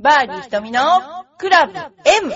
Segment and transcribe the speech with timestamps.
[0.00, 0.80] バーディー瞳の
[1.38, 2.32] クラブ M!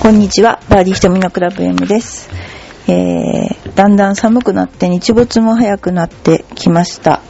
[0.00, 2.30] こんにちは、バーディー瞳のクラブ M です。
[2.88, 7.20] えー、だんだん寒くなって日没も早くなってきました。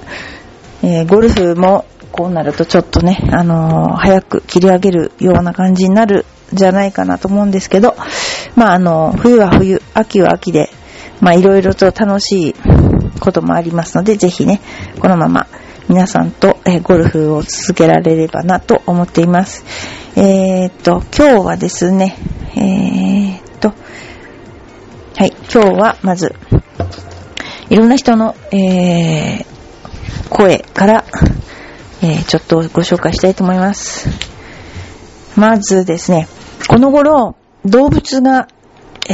[0.84, 1.84] えー、ゴルフも
[2.18, 7.94] こうなるとちょっとね、あのー早く切り上げるような感じになるじゃないかなと思うんですけど、
[8.56, 10.68] まああの冬は冬、秋は秋で、
[11.20, 12.54] まあいろいろと楽しい
[13.20, 14.60] こともありますので、ぜひね、
[14.98, 15.46] このまま
[15.88, 19.64] 皆さんと、えゴルフを続けられればなと思っています。
[20.16, 22.16] えーっと、今日はですね、
[22.56, 23.68] えーっと、
[25.14, 26.34] はい、今日はまず、
[27.70, 31.04] いろんな人の、えー、声から、
[32.02, 34.08] えー、ちょっとご紹介したいと思います。
[35.36, 36.28] まずですね、
[36.68, 38.48] この頃、動物が、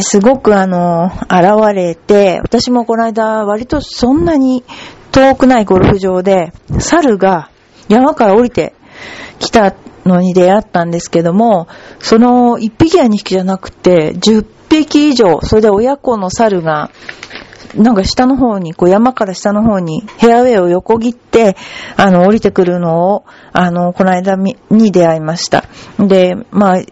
[0.00, 4.64] すごくあの、現れて、私もこの間、割とそんなに
[5.12, 7.50] 遠くないゴルフ場で、猿が
[7.88, 8.74] 山から降りて
[9.38, 11.68] きたのに出会ったんですけども、
[12.00, 16.90] その1匹や2匹じゃなくて、10匹以上、それで親子の猿が、
[17.76, 21.56] なんか下の方に、こう山から下の方にヘアウェイを横切って、
[21.96, 24.56] あの、降りてくるのを、あの、この間に
[24.92, 25.64] 出会いました。
[25.98, 26.82] で、まあ、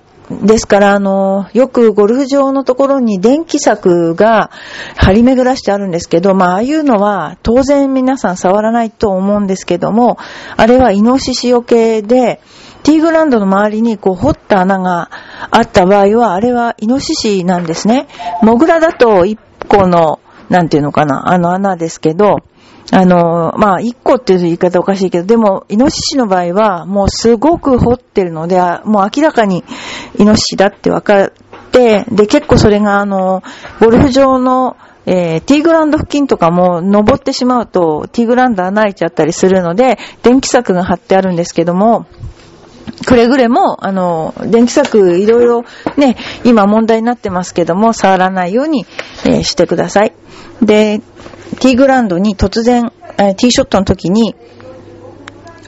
[0.40, 4.50] ですから、あの、よくゴルフ場のところに電気柵が
[4.96, 10.16] 張り巡らしてあるんですけど、まあ、ああいうのは当然皆さん触らないと思うんですけども、
[10.56, 12.40] あれはイノシシよけで、
[12.82, 15.10] ティーグランドの周りにこう掘った穴が
[15.50, 18.08] あった場合は、あれはイノシシなんですね。
[18.42, 19.38] モグラだと一
[19.68, 20.20] 個の、
[20.52, 22.40] なんていうのかな、あの穴ですけど、
[22.90, 29.64] あの、まあ、一個っていう言い方おかしいけど、でも、イノシシの場合は、もうすごく掘ってるので、もう明らかに
[30.18, 31.32] イノシシだって分かっ
[31.70, 33.42] て、で、結構それが、あの、
[33.80, 42.06] ゴルフ場の、えーティーグラウンド付近とかも登ってしまうと、ティーグラウンド穴開いちゃったりするので、電気柵が張ってあるんですけども、
[43.04, 45.64] くれぐれも、あの、電気柵いろいろ
[45.96, 48.86] ね、今問題になってますけども、触らないように、
[49.26, 50.12] えーしてください。
[50.62, 51.00] で、
[51.60, 54.34] ティーグラウンドに突然、えーティーショットの時に、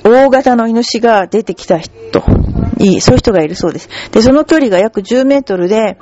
[0.05, 1.93] 大型のイノシが出てきた人、
[2.79, 3.89] いい、そういう人がいるそうです。
[4.13, 5.99] で、その距離が約10メートルで、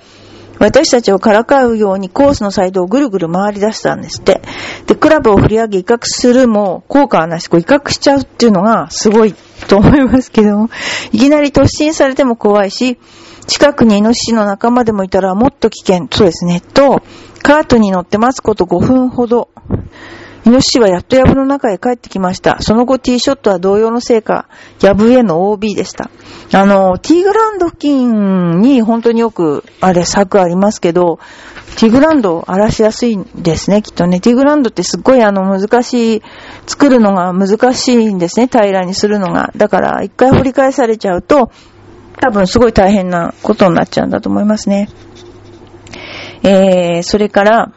[0.59, 4.43] 私たちをからかうようにコースのサイドをぐるぐる回り出したんですって。
[4.87, 9.35] で、クラブを振り上げ威嚇するも効果はなし、こう威嚇しちゃうっていうのがすごい
[9.69, 10.71] と思いますけども、
[11.13, 12.99] いきなり突進されても怖いし、
[13.47, 17.03] 近くにイノシシの仲間でもいたらもっと危険、そうですね、と、
[17.43, 19.49] カートに乗って待つこと5分ほど、
[20.45, 22.61] イノシシはやっと藪の中へ帰ってきました。
[22.61, 24.49] その後ティーショットは同様の成果、
[24.81, 26.11] 藪への OB でした。
[26.53, 31.21] あの、ティーグラウンド付近に本当によく、あれ、柵ありますけど、
[31.77, 34.21] ティグランドを荒らしやすいんですね、きっとね。
[34.21, 36.23] ティグランドってすっごいあの難しい、
[36.67, 39.53] 作るのが難しいんですね、平らにするのが。
[39.57, 41.51] だから、一回掘り返されちゃうと、
[42.21, 44.89] 多分すごい大変なことになっちゃうんだと思いますね。
[46.45, 47.73] えー、それから、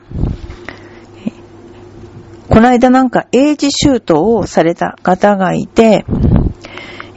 [2.50, 6.05] この間なんかエイジシュートをされた方がいて、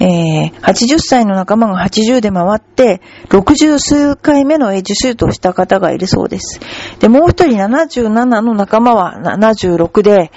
[0.01, 3.01] えー、80歳の仲間が80で回って、
[3.31, 6.61] 60数回目のエイジシュートをした方がいるそうです。
[7.01, 8.09] で、もう一人77
[8.41, 10.31] の仲間は76で、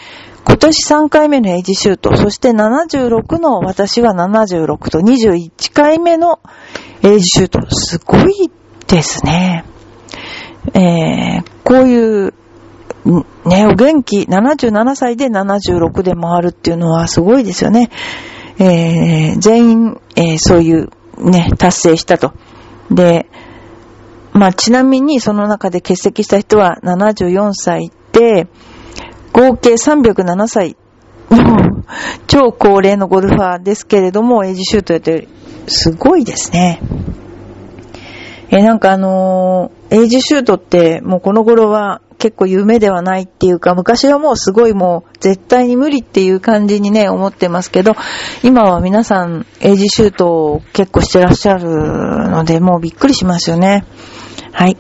[0.48, 6.40] 今年3回目のエイジシュート、そして76の私は76と21回目の
[7.04, 7.60] エイジシュート。
[7.70, 8.52] すごい
[8.88, 9.66] ですね。
[10.74, 12.34] えー、こういう、
[13.46, 17.90] ね、お元気、77歳で76で回るっていうのはすごいですよね。
[18.64, 22.34] えー、全員、えーそういう、ね、達成したと。
[22.92, 23.26] で、
[24.34, 28.48] まあ、ちなみにその中で欠席した人は74歳で、
[29.34, 30.78] 合計307歳
[31.32, 31.84] の
[32.28, 35.28] 超高齢のゴルファーですけれども、エイジシュートやってる、
[35.66, 36.82] すごいですね。
[38.52, 47.96] えなんかあのーエイジシュートってもうこの頃は結構夢ではないっていうか、昔はもうすごいもう絶対に無理っていう感じにね、思ってますけど、
[48.44, 51.68] 今は皆さんエイジシュートを結構してらっしゃる
[52.30, 53.86] ので、もうびっくりしますよね。
[54.52, 54.78] はい。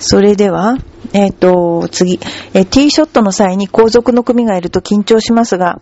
[0.00, 0.78] それでは、
[1.12, 2.18] えっ、と、次、
[2.54, 5.80] えーティーショットの際に後続の組がいると緊張しますが、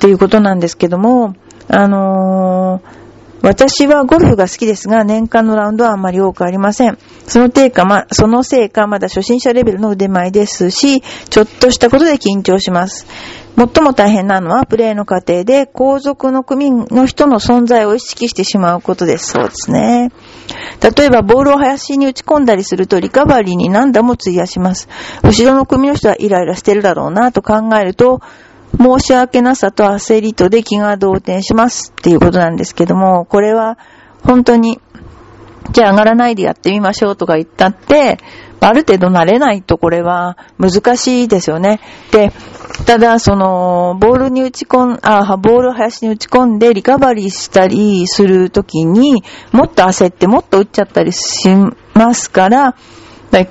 [0.00, 1.34] ということなんですけども、
[1.68, 2.99] あのー
[3.42, 6.98] 私はゴルフが好きですが、年間のラウンドはあんまり多くありません。
[7.26, 13.06] そのせいか、ま、そのせいか、まだ初心者レベルの腕前ですし、ちょっとしたことで緊張します。
[13.56, 19.32] 最も大変なのは、プレーの過程で、後続の組の人の存在を意識してしまうことです。
[19.32, 20.12] そうですね。
[20.96, 24.88] 例えば、ボールを林に打ち込んだりすると、リカバリーに何度も費やします。
[25.22, 28.20] 後ろの組の人はイライラしてるだろうなと考えると、
[28.80, 33.78] 申し訳なさと焦りとで気が動転しますっていうことなんですけども、これは
[34.24, 34.80] 本当に、
[35.72, 38.18] じゃあ上がらないでやってみましょうとか言ったって、
[38.60, 41.80] ある程度慣れないとこれは難しいですよね。
[42.10, 42.32] で、
[42.86, 49.22] ただその、ボールに打ち込ん、あ、ボールを林に打ち込んでリカバリーしたりするときに
[49.52, 51.48] もっと焦ってもっと打っちゃったりし
[51.94, 52.76] ますから、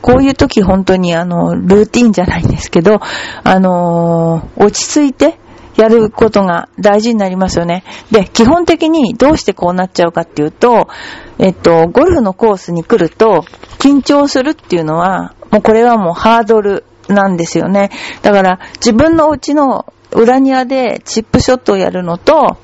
[0.02, 3.00] こういう時本当にあの、ルーティーンじゃないんですけど、
[3.44, 5.40] あのー、落ち着いて
[5.78, 7.84] やることが大事になりますよね。
[8.12, 10.90] で、基本的にどうしてこうなっちゃうかっていうと、
[11.38, 13.46] えっと、ゴルフのコースに来ると、
[13.78, 17.92] 緊張するっていうのは、もうこれはもうハードルなんですよね。
[18.22, 22.58] だから、自分のお家の裏庭でチップショットをやるのと、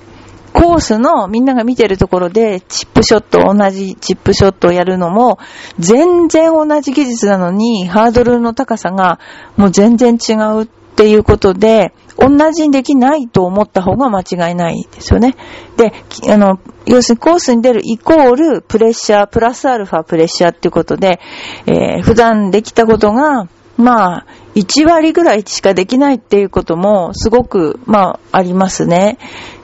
[0.56, 5.38] コースのみんなが見てるところでチップショット、同じチップショットをやるのも、
[5.80, 9.19] 全然同じ技術なのに、ハードルの高さが
[9.57, 10.66] もう全然違うっ
[10.96, 15.36] ていうことで、同じにできないと思った方が間違いないですよね。
[15.75, 15.92] で、
[16.31, 21.19] あの、要するにコースに出るイコールプレッシャー、プラスアルファプレッシャーっていうことで、
[21.66, 24.25] えー、普段できたことが、まあ、
[24.56, 29.18] 1割ぐらいしかできないっていうこともすごく、まあ、ありますね。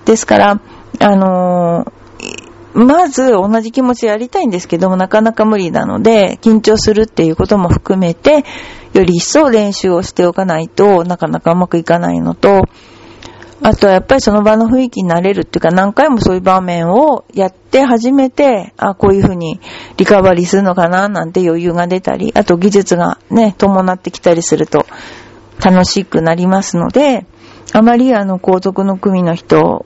[0.03, 0.59] ですから、
[0.99, 8.45] あのー、まず同じ気持ちやりたいんですけども、なかなか無理なので、緊張するっていうことも含めて、
[8.93, 12.63] より一層練習をしておかないとなかなかうまくいかないのと、
[13.63, 19.59] あとはやっぱりその場の雰囲気になれるっていうか何回もそういう場面をやって初めて、あ、こういうふうに
[19.97, 24.87] リカバリーするのかななんて余裕が出たり、あと技術がね、伴ってきたりすると
[25.63, 27.27] 楽しくなりますので、
[27.71, 29.85] あまりあの皇族の組の人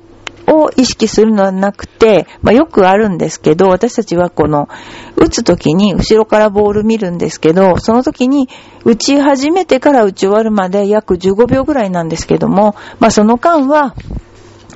[0.76, 4.68] 意識するのはなくて、まあ、よくあるんですけど、私たちはこの、
[5.16, 8.50] 打つ時に後ろからボール見るんですけど、その時に
[8.84, 13.96] 打ち始めてから打ち終わるまで約15秒ぐらいなんですけども、まあ、その間は、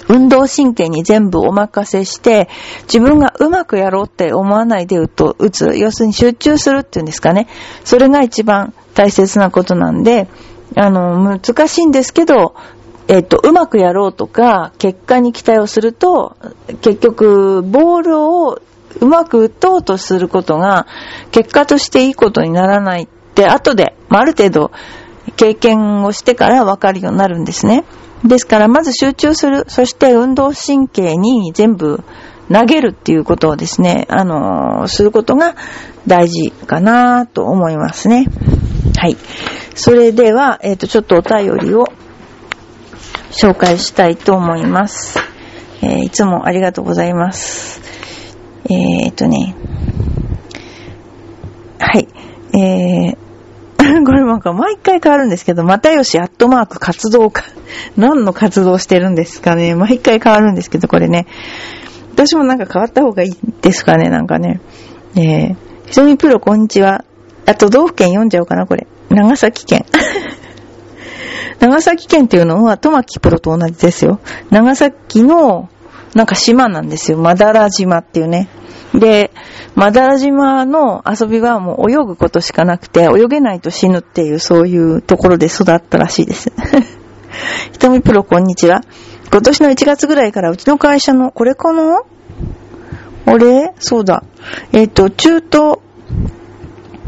[0.10, 2.50] 運動神経に全部お任せして、
[2.92, 5.78] 自分がうまくやろうって思わないで打と打つ。
[5.78, 7.48] 要するに集中するっていうんですかね。
[7.84, 10.28] それが一番大切なことなんで、
[10.76, 12.56] あの、難しいんですけど、
[13.10, 16.38] えっと、うまくやろうとか、結果に期待をすると、
[16.82, 18.60] 結局、ボールを
[19.02, 20.86] うまく打とうとすることが、
[21.32, 24.72] 結果としていいことにならないって、後で、まあ、ある程度、
[25.38, 27.84] 経験をしてから分かるようになるんですね。
[28.24, 29.66] ですから、まず集中する。
[29.68, 32.04] そして運動神経に全部
[32.54, 35.56] 投げるっていうことをですね、あのー、することが
[36.06, 38.28] 大事かなと思いますね。
[38.98, 39.18] はい。
[39.74, 41.86] それでは、えっ、ー、と、ちょっとお便りを
[43.32, 45.20] 紹介したいと思います。
[45.82, 47.82] えー、いつもありがとうございます。
[48.66, 49.56] えー、っとね、
[51.80, 52.08] はい。
[52.54, 53.18] えー、
[54.06, 57.44] これなんか毎回変わるんですけど、またよしアットマーク活動家。
[57.98, 59.76] 何の活動してるんですかね。
[59.76, 61.26] 毎回変わるんですけど、これね。
[62.14, 64.60] 私もなんか変わった方がいいですかね、なんかね。
[65.16, 65.56] えー、
[65.88, 67.06] ひとみプロこんにちは。
[67.46, 68.88] あと、道府県読んじゃおうかな、これ。
[69.10, 69.86] 長崎県。
[71.60, 74.20] 長崎県っていうのは、トマキプロと同じですよ。
[74.50, 75.70] 長崎の、
[76.16, 77.18] なんか島なんですよ。
[77.18, 78.48] マダラ島っていうね。
[78.94, 79.32] で、
[79.76, 86.52] マダラ島の遊びはもう泳ぐことしかなくて、泳げないと死ぬっていう、そういうところで育ったらしいです。
[87.74, 88.82] ひとみプロこんにちは。
[89.32, 92.02] 今年の1月ぐらいからうちの会社の、これかな？
[93.26, 93.74] あれ？
[93.80, 94.24] そうだ。
[94.72, 95.80] えっ、ー、と、中東、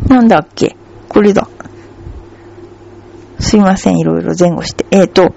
[0.07, 0.75] なんだっけ？
[1.09, 1.47] これだ。
[3.41, 4.85] すいません、いろいろ前後して。
[4.91, 5.33] えっ、ー、と、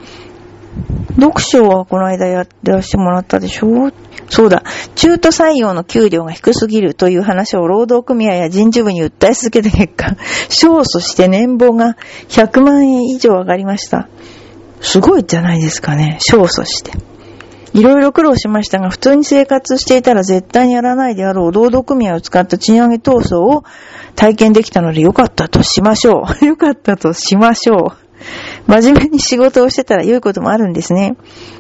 [1.17, 3.93] 読書はこの間やってらしてもらったでしょ
[4.29, 4.65] そうだ。
[4.97, 10.17] 中途採用の給料が低すぎるという話を労働組合や人事部に訴え続けた結果、
[10.49, 11.97] 勝訴して年俸が
[12.29, 14.09] 100万円以上上がりました。
[14.81, 16.19] すごいじゃないですかね。
[16.29, 16.93] 勝訴して。
[17.75, 23.65] いろいろ苦労しましたが、普通に生活していたら絶対にやらないであろう労働組合を使った賃上げ闘争を
[24.15, 26.47] 体験できたのでよかったとしましょう。
[26.47, 27.97] よかったとしましょう。
[28.69, 31.17] 真面目に仕事をしてたら良いこともあるんですね。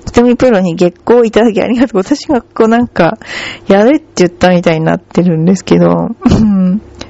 [0.06, 2.00] 瞳プロに月光いただきありがとう。
[2.00, 3.18] 私がこうなんか、
[3.66, 6.11] やれって言ったみたいになってるんですけど、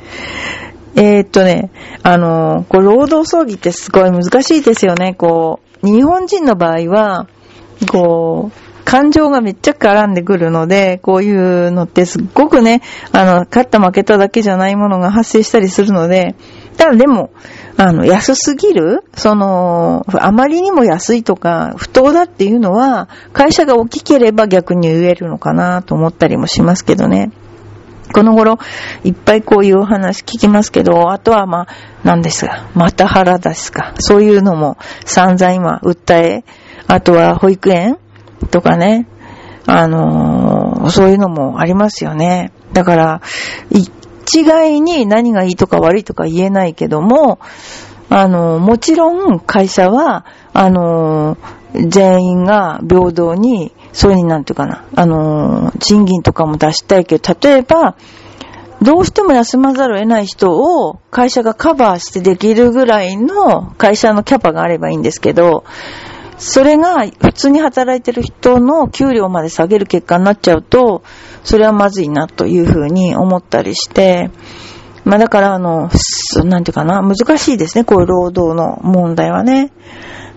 [0.97, 1.71] えっとね、
[2.03, 5.15] あの、こう、労働争議ってすごい難しいですよね。
[5.15, 7.27] こう、日本人の場合は、
[7.91, 16.35] こう、感情がめっちゃ絡んでくるので、こういうのってすっごくね、あの、勝った負けただけじゃないものが発生したりするので、
[16.77, 17.31] ただでも、
[17.77, 27.31] あの、安すぎるその、あまりにも安いとか、不当だっていうのは、会社が大きければ逆に言えるのかなと思ったりもしますけどね。
[28.13, 28.59] この頃、
[29.03, 31.69] いっぱいこういうお話聞きますけど、あとはまあ、
[32.05, 33.95] 何ですか、また腹ですか。
[33.99, 36.45] そういうのも散々今、訴え、
[36.87, 37.99] あとは保育園
[38.51, 39.07] とかね、
[39.67, 42.53] あのー、そういうのもありますよね。
[42.73, 43.23] だから、
[43.71, 47.39] 一概に何がいいとか悪いとか言えないけども、
[48.11, 57.97] あのー、もちろん会社は、あのー、全員が平等にそういうになんていうかな、あの、賃金とかも出したいけど、例えば、
[58.83, 65.65] どうしても休まざるを得ない人を会社がカバーしてできるぐらいの会社のキャパがあればいいんですけど、
[66.39, 71.03] それが普通に働いてる人の給料まで下げる結果になっちゃうと、
[71.43, 74.31] それはまずいなというふうに思ったりして、
[75.05, 75.91] まあだからあの、
[76.45, 79.71] なんていうかな、難しいですね、こういう労働の問題はね。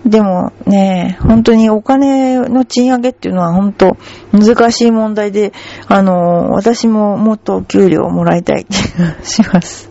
[0.06, 3.98] でもね、本当にお金の賃上げっていうのは本当
[4.32, 5.52] 難しい問題で、
[5.88, 9.90] あの、私ももっと給料をもらいたい気がします。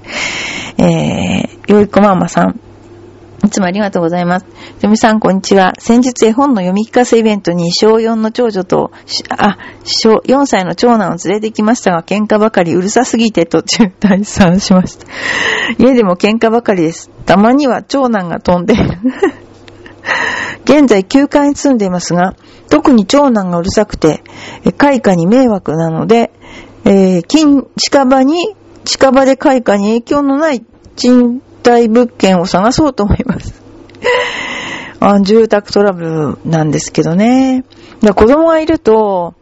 [0.79, 2.66] えー、よいこママさん。
[3.45, 4.47] いつもありがとうございます。
[4.83, 5.75] よみさん、こんにちは。
[5.79, 8.91] 先日絵本の読み聞かせイベントに小4の長女と、
[9.31, 15.07] あ、小4歳の長男を連れてきましたが、喧嘩ばかりうるさすぎて途中退散しました。
[15.79, 17.11] 家でも喧嘩ばかりです。
[17.27, 18.75] たまには長男が飛んで
[20.65, 22.35] 現在9階に住んでいますが、
[22.69, 24.25] 特に長男がうるさくて、
[24.77, 26.33] 開花に迷惑なので、
[26.85, 30.65] えー、近、近場に、近場で開花に影響のない
[31.67, 33.63] 貸物件を探そうと思います。
[35.01, 37.65] あ住宅トラブルなんですけどね。
[38.03, 39.35] 子供がいると、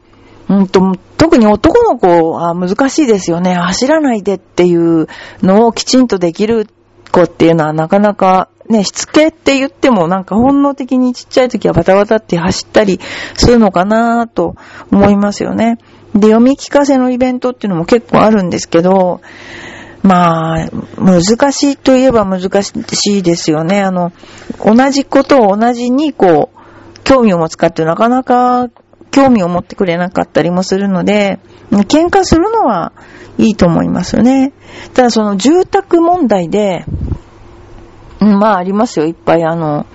[0.48, 3.54] うんと、特に男の子は難しいですよね。
[3.54, 5.06] 走らないでっていう
[5.42, 6.66] のをきちんとできる
[7.12, 12.98] 子っていうのはなかなかね、しつけって言ってもなんか本能的にちっちゃい時はバタバタって走ったり
[13.34, 14.56] するのかなと
[14.90, 15.78] 思いますよね。
[16.14, 19.20] で、読み聞かせのイベントっていうのも結構あるんですけど、
[20.04, 20.68] まあ、
[20.98, 22.72] 難しいといえば難し
[23.18, 23.82] いですよね。
[23.82, 24.12] あの、
[24.62, 28.68] 同じことを同じにこう、興味を持つかってなかなか
[29.10, 31.38] 興味を持ってくれなかったりもするので、
[31.70, 32.92] 喧嘩するのは
[33.38, 34.52] いいと思いますよね。
[34.92, 36.84] ただその住宅問題で、
[38.20, 39.44] まあありますよ、いっぱい。
[39.44, 39.86] あの、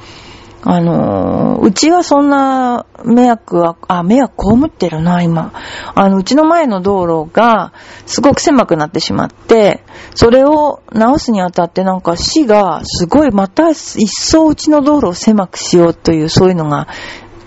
[0.61, 5.53] あの、うちはそんな迷惑は、あ、迷惑被ってるな、今。
[5.95, 7.71] あの、うちの前の道路が
[8.05, 9.83] すごく狭くなってしまって、
[10.15, 16.87] それを直すにあたってなんか市がすごいまた一層うちの道路を狭くしようというそういうのが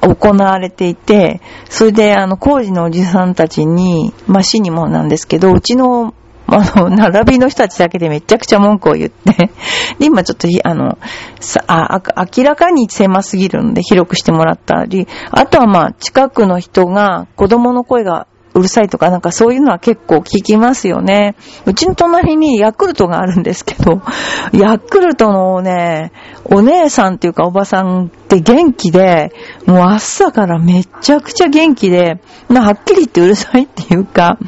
[0.01, 6.15] 行われていて、それであの工事のおじさんたちに、まあ市にもなんですけど、うちの
[6.47, 9.51] あの、並びの人たちだけでめちゃくちゃ文句を言って
[9.99, 10.99] で、今ちょっと、あの、
[11.41, 12.03] さあ、
[12.37, 21.37] 明らかに狭すぎるんで広くしてもらったり、あとはまあ、近くの人が子供の声がうるさいとかなんかそういうのは結構聞きますよね。
[21.65, 24.03] うちの隣にヤクルトがあるんですけど、
[24.53, 26.13] ヤクルトのね、
[26.45, 29.33] お姉さんっていうかおばさんって元気で、
[29.67, 34.39] もう朝からめちゃくちゃ元気で、まあはっきり言ってうるさいっていうか、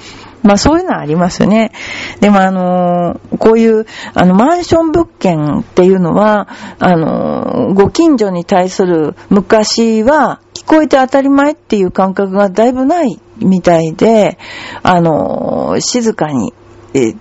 [0.45, 1.73] まあそういうのはありますよね。
[2.21, 6.49] でもあの、こういう、あの、マンション物件っていうのは、
[6.79, 14.39] あの、ご近所に対する昔は聞こえて当たり前っていう感覚がだいぶないみたいで、
[14.83, 16.53] あの、静かに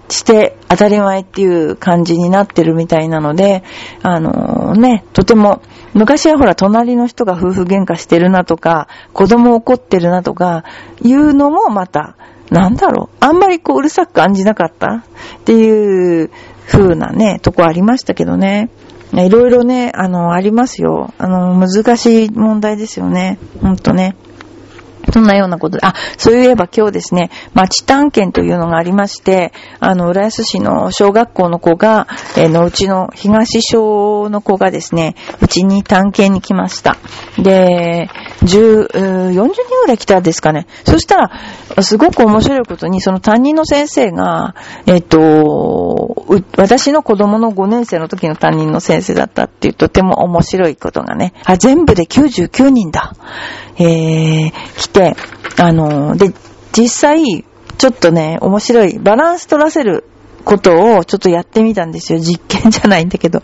[0.10, 3.64] して当たり前っていう感じになってるみたいなので、
[4.04, 5.62] あのね、とても、
[5.94, 10.64] 昔はほら隣の人が夫婦喧嘩してるなとか、子供怒ってるなとか、
[11.02, 12.18] いうのもまた、
[12.50, 14.88] なんだろう、あんまりこううるさく感じなかった？
[14.88, 15.04] っ
[15.46, 16.32] ていう
[16.68, 18.70] 風なね、とこありましたけどね。
[19.14, 21.14] いろいろね、あの、ありますよ。
[21.20, 23.38] あの、難しい問題ですよね。
[23.62, 24.16] ほんとね。
[25.14, 32.08] そんなようなことで、あ、そういえば今日ですね、町探検というのがありまして、あの、浦安市の小学校の子が、
[32.38, 36.98] えー、のうちの東小の子がですね、うちに探検に来ました。
[37.38, 38.10] で、
[38.44, 38.90] 10、
[39.32, 40.68] 40人ぐらい来たんですかね。
[40.86, 41.32] そしたら、
[41.82, 46.26] すごく面白いことに、その担任の先生が、えっ、と、
[46.58, 53.16] 私の子供の5年生の時の担任の先生だったっていう、とても面白いことがね、あ、全部で99人だ。
[53.78, 55.16] えー、来て、
[55.58, 56.34] あの、で、
[56.74, 57.46] 実際、
[57.78, 60.06] ちょっとね、面白い、バランス取らせる
[60.44, 62.20] ことをちょっとやってみたんですよ。
[62.20, 63.42] 実験じゃないんだけど。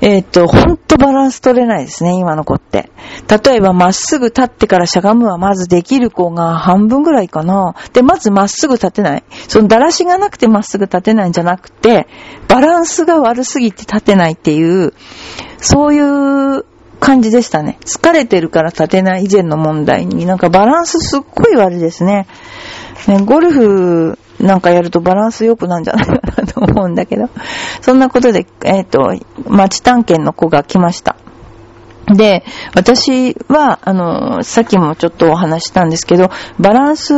[0.00, 2.90] えっ、と、ほんとバランス取れないですね、今の子って。
[3.44, 7.74] 例えば、まっすぐ立ってからしゃがむはまずできる子が半分ぐらいかな。
[7.92, 9.24] で、まずまっすぐ立てない。
[9.48, 12.08] そのだらしがなくてまっすぐ立てないんじゃなくて、
[12.48, 14.92] バランスが悪すぎて立てないっていう、
[15.58, 16.64] そういう
[16.98, 17.78] 感じでしたね。
[17.84, 22.26] 疲れてるから立てない以前の問題に、なんかバランスすっごい悪いですね。
[23.06, 27.28] ねゴルフなんかやるとバランス良くなんじゃないかなと思うんだけど。
[27.80, 29.14] そんなことで、えっ、ー、と、
[29.48, 31.16] 町探検の子が来ました。
[32.06, 32.44] で、
[32.74, 37.14] 私は、あの、さっきもちょっとお話したんですけど、バランス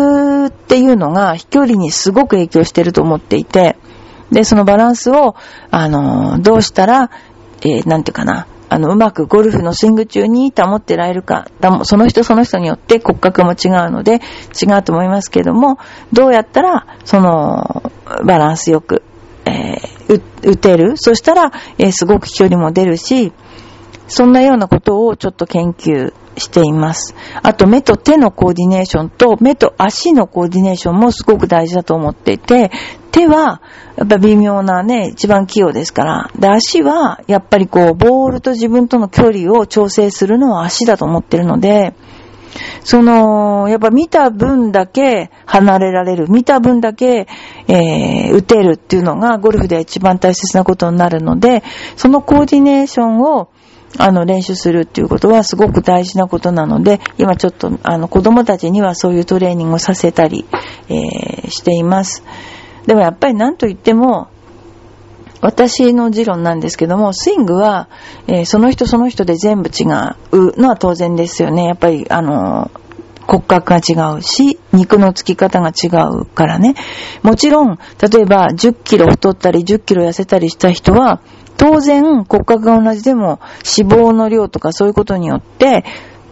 [0.49, 3.77] っていうのが飛距離にすごく影響してると思っていて、
[4.31, 5.35] で、そのバランスを、
[5.71, 7.11] あの、どうしたら、
[7.63, 11.47] えー、なんていうかな、あの、うまくゴルフのスイング中に保ってられるか、
[11.85, 14.23] その人その人によって骨格も違うので、
[14.61, 15.79] 違うと思いますけども、
[16.11, 17.93] どうやったら、その、
[18.25, 19.03] バランスよく、
[19.45, 20.97] えー、打てる？
[20.97, 23.35] そしたら、えー、すごく飛距離も出るし、
[24.09, 27.15] そんなようなことをちょっと研究しています。
[27.43, 32.71] あと目と手のコーディネーションと目と足のコーディネーションもすごく大事だと思っていて、
[33.11, 33.61] 手は
[33.97, 36.31] やっぱ微妙なね、一番器用ですから。
[36.39, 41.95] で、足はやっぱりこう、ボールと自分との距離を調整するのは足だと思ってるので、
[42.85, 47.27] その、やっぱ見た分だけ離れられる、見た分だけ、
[47.69, 51.63] えー、打てるっていうのがゴルフで一番大切なことになるので、
[51.97, 53.49] そのコーディネーションを
[53.99, 60.47] あの、練習するっていうことはすごく大事なことなので、今ちょっと、あの、子供たちにはそういうトレーニングをさせたり、
[60.89, 62.25] えー、しています。
[62.87, 64.29] でもやっぱり何と言っても、
[65.41, 67.89] 私の持論なんですけども、スイングは、
[68.29, 71.65] えー、その人その人で全部違うのは当然ですよね。
[71.65, 72.71] やっぱり、あの、
[73.27, 76.75] 骨格が違うし、肉のつき方が違うからね。
[77.23, 81.21] もちろん、例えば10キロ太ったり10キロ痩せたりした人は、
[81.57, 83.41] 当然骨格が同じでも
[83.79, 85.85] 脂肪の量とかそういうことによって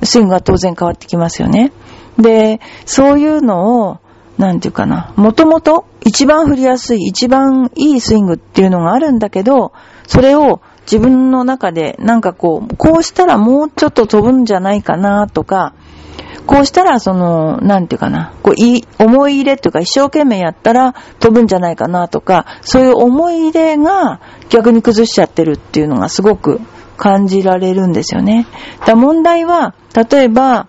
[0.03, 1.73] スイングは当然変わってきますよね。
[2.19, 3.99] で、そういうのを、
[4.39, 9.73] なんていうかな、もともと一番振りやすい、一番いいスイングっていうのがあるんだけど、
[10.07, 15.75] それを自分の中でなんかこう、こうしたらもうちょっと飛ぶんじゃないかなとか、
[16.47, 26.61] こうしたら、その、なんていうかな、こう、い、思い入れっていうか、一生懸命やったら飛ぶんじゃないかなとか、そういう思い入れが逆に崩しちゃってるっていうのがすごく
[26.97, 28.47] 感じられるんですよね。
[28.85, 29.75] だ問題は、
[30.11, 30.67] 例えば、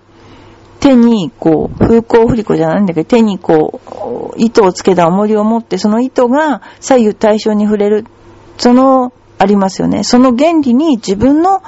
[0.80, 8.06] 手に、こう、風光振り子じゃないんだけど、手にこう、糸をつけた重りを持って、その糸が左右対称に触れる。
[8.58, 10.04] その、ありますよね。
[10.04, 11.63] その原理に自分の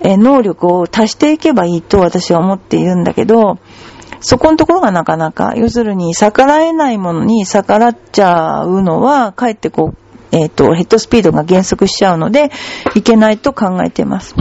[0.00, 3.58] え能力を足していけばいいと私は思っているんだけど、
[4.20, 9.96] そこのところがなかなか、要するに逆らえないものに逆らっちゃうのは、かえってこう、
[10.32, 12.50] えっ、ー、と、ヘッドスピードが減速しちゃうので、
[12.94, 14.34] いけないと考えています。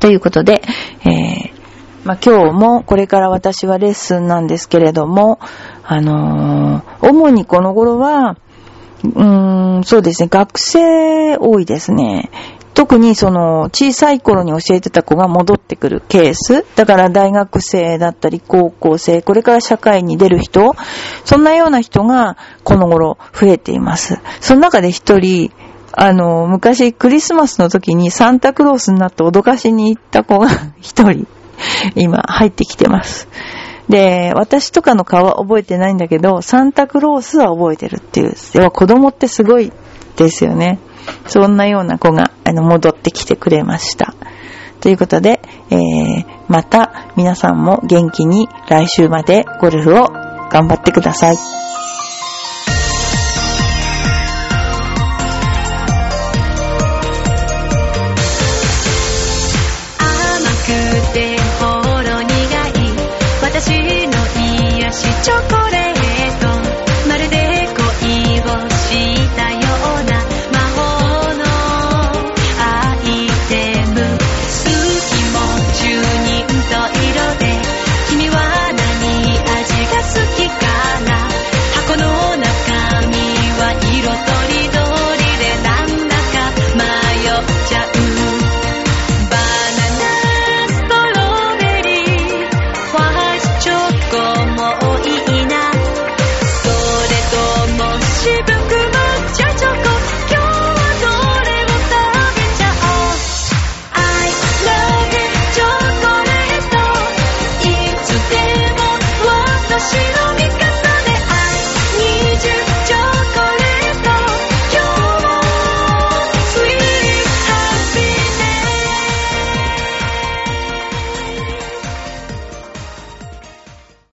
[0.00, 0.62] ということで、
[1.04, 1.58] えー、
[2.04, 5.38] まあ、今日もこれから私はレッスンなんですけれども、
[5.84, 8.36] あのー、主にこの頃は、
[9.04, 12.30] うーん、そうですね、学生多いですね。
[12.78, 20.76] 特にその小さい頃に教えてた子が戻ってくるケース、だから大学生だったり高校生、これから社会に出る人、
[21.24, 24.20] そんなような人がこの頃増えています。
[24.40, 25.50] その中で一人、
[25.90, 30.48] あの、昔クリスマスの時にサンタクロースになって脅かしに行った子が
[30.80, 31.26] 一人、
[31.96, 33.26] 今入ってきてます。
[33.88, 38.34] で、私とかの顔は覚えてないんだけど、サンタクロースは覚えてるっていう。
[38.54, 39.72] 要は子供ってすごい
[40.14, 40.78] ですよね。
[41.26, 44.14] そんなような子が、あの、戻ってきてくれました。
[44.80, 45.40] ということで、
[45.70, 50.06] えー、また皆さんも元気に来週までゴルフを
[50.50, 51.36] 頑張ってください。
[51.36, 51.40] 甘
[60.62, 61.66] くてほ
[62.02, 62.80] ろ苦い
[63.42, 63.70] 私
[64.06, 64.12] の
[64.80, 65.87] 癒しチョコレート